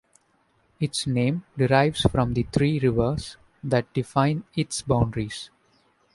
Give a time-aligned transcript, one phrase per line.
[0.79, 5.51] Its name derives from the three rivers that define its boundaries.